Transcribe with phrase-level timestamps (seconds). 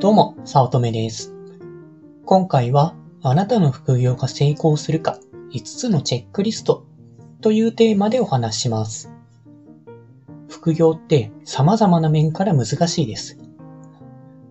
[0.00, 1.34] どうも、さおとめです。
[2.24, 5.18] 今回は、あなたの副業が成功するか
[5.52, 6.86] 5つのチェックリスト
[7.42, 9.12] というテーマでお話します。
[10.48, 13.36] 副業って様々な面から難しいです。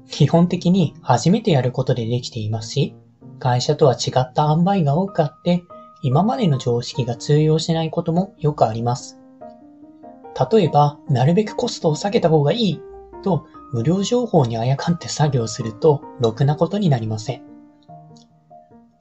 [0.07, 2.95] 基本的に初めてやることでできていますし、
[3.39, 5.63] 会社とは違った塩梅が多くあって、
[6.03, 9.19] 今までの常識が通用しないこともよくあります。
[10.51, 12.81] 例えば、なるべくコストを下げた方がいい
[13.23, 17.43] と無料情報にあやかって作業すると、ろくなことになりません。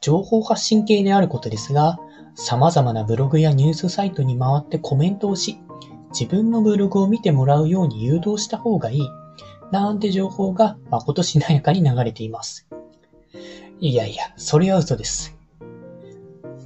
[0.01, 1.99] 情報発信系であることですが、
[2.35, 5.59] 様々なブログやニュースサイトに回ってコメントをし、
[6.11, 9.09] 自分のブログを見てもらうように誘導した方がいい、
[9.73, 12.69] なんて情報が誠しなやかに流れています。
[13.81, 15.37] いやいや、それは嘘です。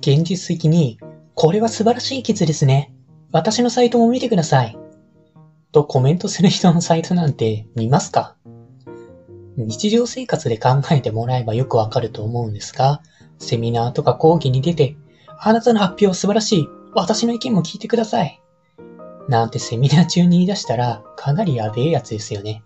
[0.01, 0.99] 現実的に、
[1.35, 2.93] これは素晴らしい記事ですね。
[3.33, 4.77] 私のサイトも見てください。
[5.73, 8.37] とコメントする人のサイトなんて見ますか？
[9.57, 13.03] 日常生活で考えてもらえばよくわかると思うんですが、
[13.39, 14.97] セミナーとか講義に出て、
[15.39, 16.69] あなたの発表素晴らしい。
[16.95, 18.43] 私の意見も聞いてください。
[19.29, 22.63] なんてセミナー中に言い出したら、かなりやべえやつですよね。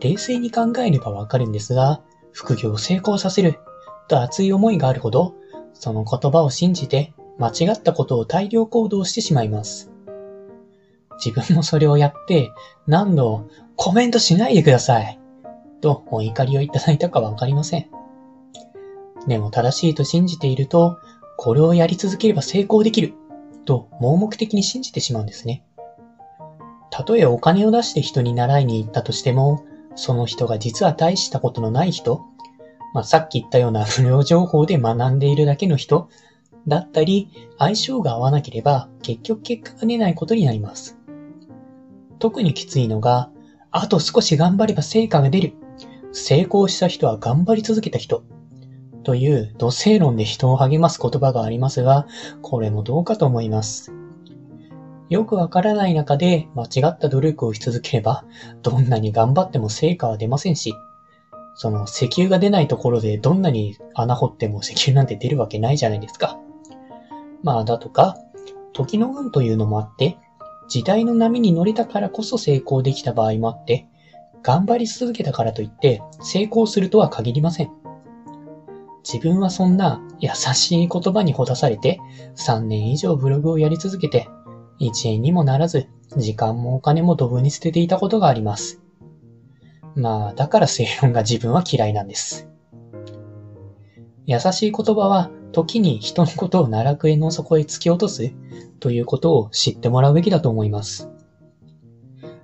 [0.00, 3.60] 冷静に考えればわかるんですが、副業を成功させる
[4.08, 5.34] と熱い思いがあるほど、
[5.74, 9.91] その言葉を信じて間違ったことを大量行動してしまいます。
[11.24, 12.50] 自分もそれをやって、
[12.86, 15.18] 何度コメントしないでください
[15.80, 17.86] とお怒りをいただいたかわかりません。
[19.28, 20.98] でも正しいと信じていると、
[21.36, 23.14] これをやり続ければ成功できる
[23.64, 25.64] と盲目的に信じてしまうんですね。
[26.90, 32.22] たとえお金を出して人に習いに行ったとしても、その人が実は大したことのない人、
[32.94, 36.08] まあ、さっき言ったような不良情報で学んでいるだけの人
[36.68, 37.28] だったり、
[37.58, 40.98] 相性が合わなければ結局結果が出ないことになります。
[42.22, 43.30] 特にきついのが、
[43.72, 45.54] あと少し頑張れば成果が出る。
[46.12, 48.22] 成功した人は頑張り続けた人。
[49.02, 52.06] という土星論で人を励ます言葉がありますが、
[52.40, 53.92] これもどうかと思います。
[55.08, 58.24] よくわからない中で間違った努力をし続ければ、
[58.62, 60.74] どんなに頑張っても成果は出ませんし、
[61.56, 66.38] その石油が出ないところでどんなに穴掘っても石油なんて出るわけないじゃないですか。
[67.42, 68.16] まあ、だとか、
[68.72, 70.18] 時の運というのもあって、
[70.68, 73.86] 時代の波に乗れたからこそ成功できた場合もあって、
[74.42, 77.70] 頑張り続けたからといって成功するとは限りません。
[79.04, 81.98] 自分はそんな優しい言葉にほだされて
[82.36, 84.28] 3年以上ブログをやり続けて
[84.80, 88.80] 1円にもならず時間もお金もドブに捨てていたことがあります。
[89.94, 92.48] まあ、だから正論が自分は嫌いなんです。
[94.24, 98.32] 優しい言葉は時に人のことを奈落への底へ突き落とす
[98.80, 101.08] ということを知ってもらうべきだと思います。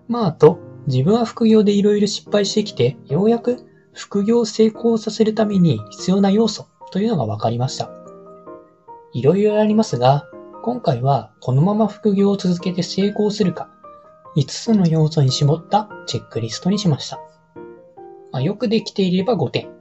[0.07, 7.91] まああと、自分は副業でいろいろ失敗してきて、ようやく副業を成功させるために必要な要素というのが分かりました。
[9.13, 10.27] いろいろありますが、
[10.63, 13.71] 今回はこのまま副業を続けて成功するか、
[14.37, 17.19] 5つの要素に絞ったチェックリストにしました。
[18.31, 19.78] まあ、よくできていれば5点。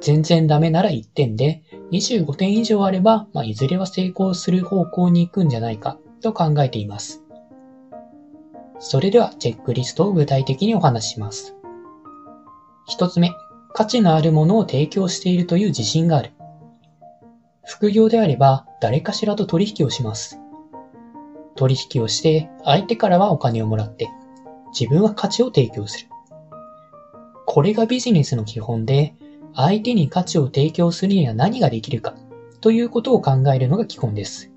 [0.00, 1.62] 全然ダメなら1点で、
[1.92, 7.22] 25点以上あれば、まあ、いずれは成功する方向に行くんじゃないかと考えています。
[8.78, 11.54] それではチェックリストを具体的にお話しします。
[12.86, 13.32] 一つ目、
[13.74, 16.32] 価値のあるものを提供しているという自信がある。
[17.64, 20.40] 副業であれば誰かしらと取引をします。
[21.56, 24.08] 取引をして相手からはお金をもらって
[24.72, 26.08] 自分は価値を提供する。
[27.46, 29.14] これがビジネスの基本で
[29.54, 32.14] 相手に価値を提供するには何ができるか
[32.60, 34.50] ということを考えるのが基本です。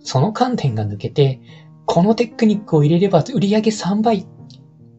[0.00, 1.40] その観点が抜けて、
[1.86, 4.26] このテクニックを入れれば売上3倍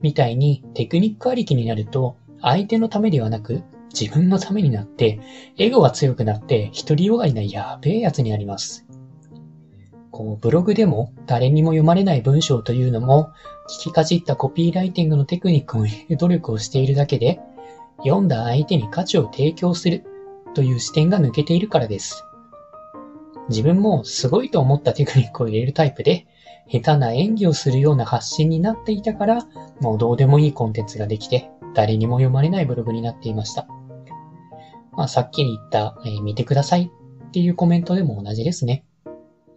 [0.01, 3.63] みたいにテクニックありきになると相手のためではなく
[3.97, 5.19] 自分のためになって
[5.57, 8.85] エゴが強くなって独りよがりなやべえやつになります。
[10.11, 13.31] こうブログでも誰にも読まれない文章というのも
[13.67, 17.39] 聞きかじったコピーライティングのテクニックを入れる努力をしているだけで
[18.03, 20.05] 読んだ相手に価値を提供する
[20.53, 22.23] という視点が抜けているからです。
[23.49, 26.27] 自分もすごいと思ったテクニックを入れるタイプで、
[26.71, 29.47] 下手な演技をするような発信になっていたから、
[29.81, 33.67] もうどうでもいいコンテンツができて、誰にも読まれないブログになっていました。
[34.91, 36.91] まあ、さっき言った、えー、見てください
[37.27, 38.85] っていうコメントでも同じですね。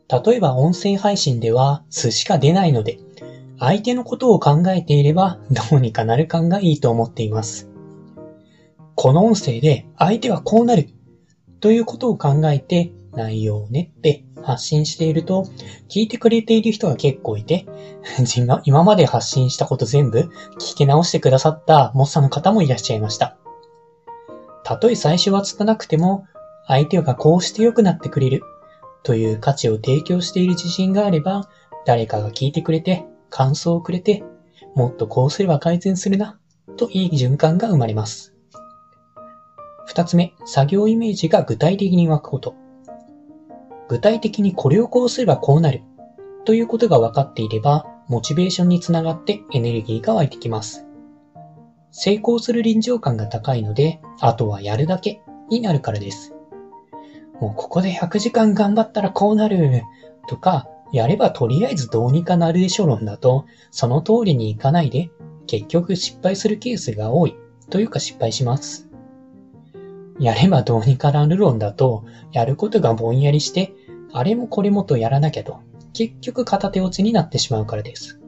[0.08, 2.98] 例えば音声配信では素しか出ないので、
[3.58, 7.68] 相手のことを考えていればどうにかなる感がいいと思っています。
[8.96, 10.88] この音声で相手はこうなる
[11.60, 15.44] ということを考えて内容を練って発信していると、
[15.88, 17.66] 聞いてくれている人が結構いて、
[18.64, 23.36] 今まで発信したこと全部聞き直してくださったモッサの方もいらっしゃいました。
[24.62, 26.24] たとえ最初は拙くても、
[26.66, 28.42] 相手がこうして良くなってくれる
[29.02, 31.48] という価値を提供している自信があれば、
[31.84, 34.22] 誰かが聞いてくれて、感想をくれて、
[34.74, 36.38] もっとこうすれば改善するな、
[36.76, 38.35] といい循環が生まれます。
[39.86, 42.54] 二つ目、作業イメージが具体的に湧くこと。
[43.88, 45.82] 具体的にこれをこうすればこうなる、
[46.44, 50.86] ということが分かっていれば、モチベーションにつながってエネルギーが湧いてきます。
[51.92, 56.34] 成功する臨場感が高いので、あとはやるだけになるからです。
[57.40, 59.82] もうここで100時間頑張ったらこうなる
[60.28, 65.10] とか、やればとりあえずどうにかなるでしょ論だと、その通りにいかないで、
[65.46, 67.36] 結局失敗するケースが多い
[67.70, 68.85] というか失敗します。
[70.18, 73.72] やればどうにかなる論だと、やることがぼんやりして、
[74.12, 75.58] あれもこれもとやらなきゃと、
[75.92, 78.20] 結局片手落ちになってしまうからです。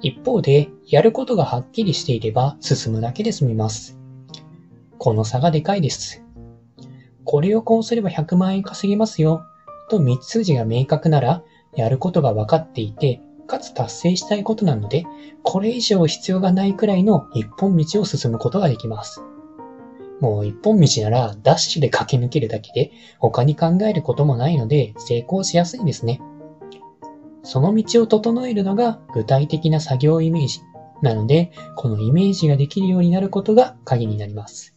[0.00, 3.98] 一方で、やることがはっきりしていれば進むだけで済みます。
[4.98, 6.22] この差がでかいです。
[7.24, 9.42] これをこうすれば100万円稼げますよ、
[9.88, 11.42] と道筋が明確なら、
[11.74, 15.04] やることが分かっていて、かつ達成したいことなので、
[15.42, 19.22] これ以上必要がないくらいの一本道を進むことができます。
[20.20, 26.20] もう一本道ならダッシュで駆け抜けるだけで他に考えることもないので成功しやすいですね。
[27.42, 30.60] その道を整えるのが具体的な作業イメージ
[31.00, 34.74] なので、このイメージができるようになることが鍵になります。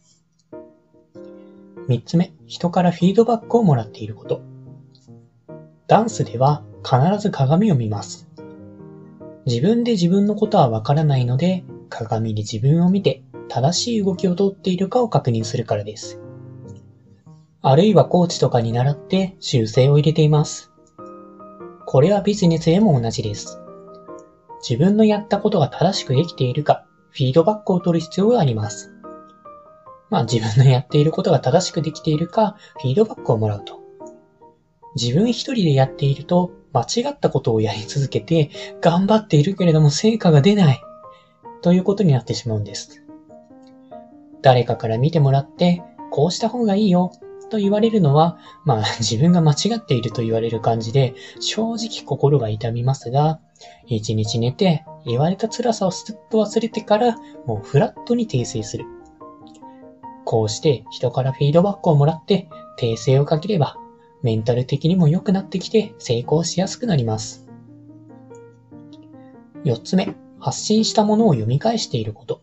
[1.88, 4.42] 三つ目、人からフィードバックをもらっていること。
[5.88, 8.28] ダンスでは必ず鏡を見ます。
[9.46, 16.20] 自分で自分のことはわからないので、鏡で自分を見て正しい動きをとっているかを確認するからです。
[17.62, 20.70] あるいはコーチとかに習って修正を入れています。
[21.84, 23.60] これはビジネスでも同じです。
[24.66, 28.92] 自分のやったことが正しくできているか、フィードバックを取る必要があります。
[30.10, 33.80] まあ自分のやっていることが正しくできているか、フィードバックをもらうと。
[34.94, 38.50] 自分一人でやっていると、間違ったことをやり続けて、
[38.80, 40.80] 頑張っているけれども成果が出ない。
[41.62, 43.04] ということになってしまうんです。
[44.42, 47.12] 誰かから見てもらって、こうした方がいいよ。
[47.50, 53.40] と言われるのは、まあ 自分が間違っていると言われる感じで、正直心が痛みますが、
[53.86, 57.16] 一日寝て、言われた辛さをすっと忘れてから、
[57.46, 58.84] もうフラットに訂正する。
[60.24, 62.48] こうして人からフィードバックをもらって
[62.78, 63.76] 訂正をかければ、
[64.22, 67.46] メンタル的にも良くなってきて成功しやすくなります。
[69.64, 72.40] 四つ目、発信したものを読み返していること。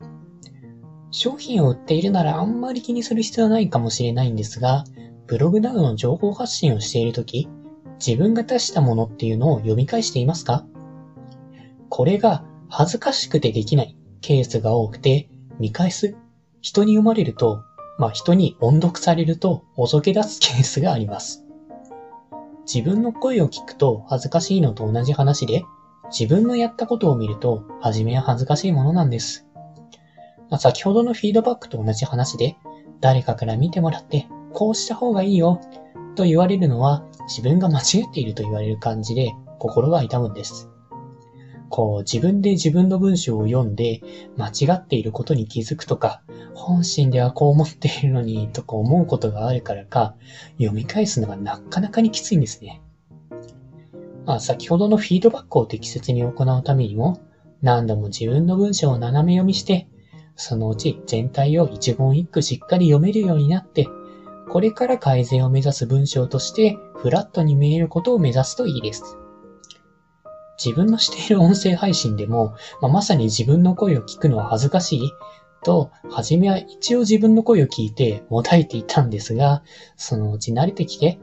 [1.17, 4.83] 商品を売っているならあんまり気にする必要はないかもしれないんですが、
[5.25, 7.49] ブログなどの情報発信をしているとき、
[7.97, 10.63] 自分が出したものっていうのを読み返していますか？
[11.89, 15.27] これが恥ずかしくてできないケースが多くて、
[15.57, 16.15] 見返す
[16.61, 17.63] 人に読まれると、
[17.97, 21.43] まあ人に音読されるとおぞけ出すケースがあります。
[22.71, 25.63] 自分の声を聞くと恥ずかしいのと同じ話で、
[26.11, 29.46] 自分のやったことを見ると、初めは恥ずかしいものなんです。
[30.49, 32.57] まあ、先ほどのフィードバックと同じ話で、
[33.01, 35.59] 誰かから見てもらって、こうした方がいいよ、
[36.15, 40.69] と言われるのは、自分が間違っていると言われる感じで、心が痛むんです。
[41.69, 44.01] こう、自分で自分の文章を読んで、
[44.37, 46.21] 間違っていることに気づくとか、
[46.53, 50.15] 本心ではこう思っているのに、とか思うことがあるからか、
[50.57, 52.81] 読み返すのがなかなかにきついんですね。
[54.25, 57.19] まあ、先ほどのフィードバックを適切に行うためにも、
[57.61, 59.87] 何度も自分の文章を斜め読みして、
[60.37, 63.87] そのうち全体を一言一句しっかり読めるようになって、
[64.49, 69.17] これから改善を目指す文章としてフラットに見えることを目指すといいです。
[70.63, 75.11] 自分のしている音声配信でも、まあ、まさに自分の声を聞くのは恥ずかしい
[75.63, 79.63] と、はじめは一応自分の声を聞いてもたいていたんですが、
[79.95, 81.19] そのうち慣れてきて、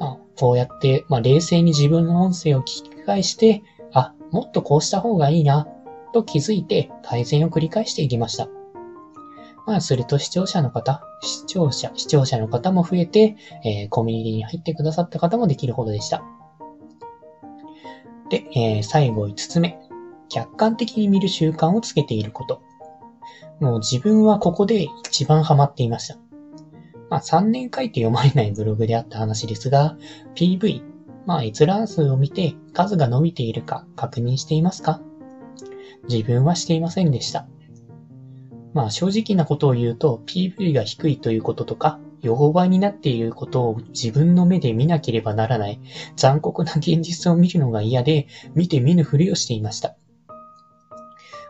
[0.00, 5.68] まあ、こうやって、まあ、冷静に自分の音声を聞き返して、あ、もっとこうした方がいいな、
[6.12, 8.48] と気づいて改善を繰り返していきました。
[9.66, 16.22] まあ、すると視聴者の方、視聴者、視聴者の方も増えて、えー、コミュニティに入ってくださった方もできるほどでした。
[18.28, 19.78] で、えー、最後5つ目。
[20.28, 22.62] 客観的に見る習慣をつけていること。
[23.60, 26.16] もう自分はここで一番ハマっていました。
[27.10, 29.96] まあ、3年書いて読まれないブログであった話ですが、
[30.34, 30.82] PV、
[31.26, 35.02] まあ、閲覧数を見て数が伸びているか確認していますか
[36.08, 37.46] 自分はしていませんでした。
[38.74, 45.80] まあ正直なことを言うと PV が低いということとか、横ばいになっていることを自分の目で見なければならない
[46.16, 49.96] 残酷な現実を見るのが嫌で、見て見ぬふりをしていました。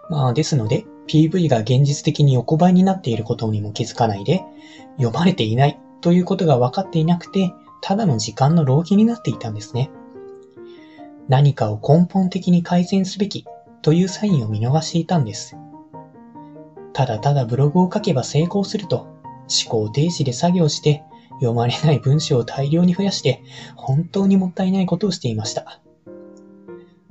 [0.08, 4.42] まあ、ですので、PV が現実的に横ばいになっていることにも気づかないで、
[4.96, 9.90] 読まれていないということが分かっていなくて、ただの時間の浪費になっていたんですね。
[11.28, 13.44] 何かを根本的に改善すべき
[13.82, 15.56] というサインを見逃していたんです。
[16.92, 19.08] ただただブログを書けば成功すると、
[19.66, 21.02] 思考停止で作業して、
[21.40, 23.42] 読まれない文章を大量に増やして、
[23.76, 25.80] 本当にもったいないことをしていました。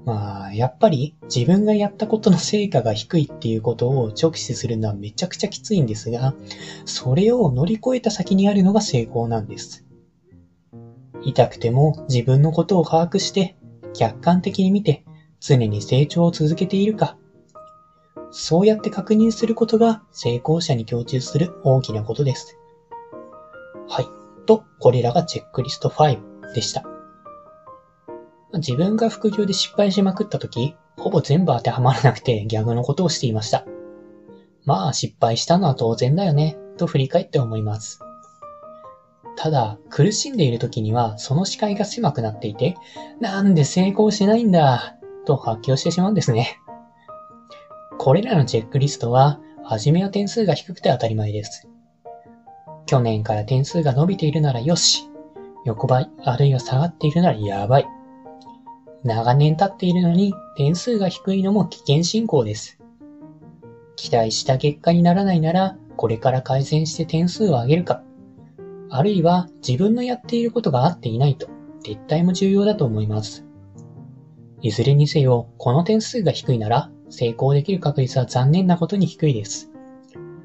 [0.06, 6.34] まあ、やっぱり自分がやったことの成果が低いっていうことを直視するのはめちゃくちゃきついんですが、
[6.86, 9.86] それを乗り越えた先にあるのが成功なんです。
[11.24, 13.56] 痛くても自分のことを把握して、
[13.94, 15.04] 客観的に見て、
[15.42, 17.18] 常に成長を続けているか、
[18.30, 22.58] そうやって確認することが成功者に共通する大きなことです。
[23.90, 24.06] はい。
[24.46, 26.86] と、これらがチェックリスト5でした。
[28.54, 33.66] 自分が副業で失敗しまくった時、ほぼ全部当てはまらなくて逆のことをしていました。
[34.66, 38.00] まあ失敗したのは当然だよね、と振り返って思います。
[39.38, 42.76] ただ、苦しんでいる時にはその視界が狭くなっていて、
[43.20, 46.60] なんで成功しないんだ、と発狂してしまうんですね。
[47.98, 51.68] これらのチェックリストは、初めは点数が低くて当たり前です。
[52.86, 55.04] 去年から点数が伸びているならよし。
[55.66, 57.86] 横ばい、あるいは下がっているならやばい。
[59.04, 62.80] 長年経っているのに点数が低いのも危険進行です。
[63.96, 68.04] 期待した結果にならないなら、これから改善して点数を上げるか、
[68.90, 71.48] あるいは自分のやっていることが合っていないと、
[71.86, 73.46] 撤退も重要だと思います。
[74.62, 79.72] いずれにせよ、この点数が低いなら、成功できる確率は残念なことに低いです。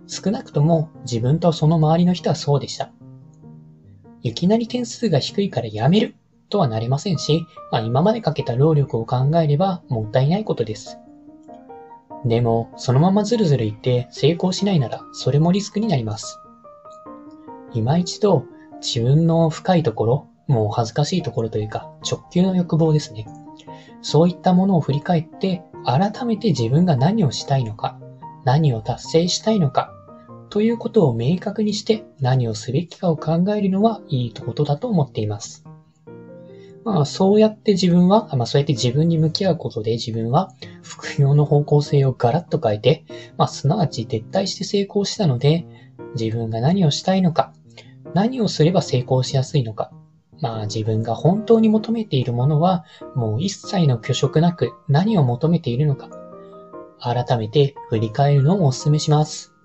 [0.06, 2.90] 少なくとも自分とその周りの人はそうでした。
[4.23, 6.16] いきなり点数が低いからやめる
[6.49, 10.99] とはなれませんし、まあ、今までかけた労力を考えればもったいないことです。
[12.25, 16.38] でも、そのままずるずるいって成功しないなら、それもリスクになります。
[17.75, 18.44] 今一度、
[18.80, 23.26] 自分の深いところ、もう恥ずかしいところというか、直球の欲望ですね。
[24.02, 27.98] そういったものを振り返って、改めて自分が何をしたいのか、
[28.44, 29.92] 何を達成したいのか、
[30.50, 35.64] ということを明確にして何をすべきかを考えるのはいいことだと思っています。
[36.84, 43.04] まあ、そうやって自分は、まあ、そうやって自分に向き合うことで自分は副業の方向性をガラッと変えて、
[43.36, 45.66] まあ、すなわち撤退して成功したので、
[46.18, 47.52] 自分が何をしたいのか、
[48.14, 49.90] 何をすれば成功しやすいのか、
[50.40, 56.10] まあ自分が本当に求めているものはもう一切の虚飾なく何を求めているのか、
[57.00, 59.55] 改めて振り返るのをお勧めします。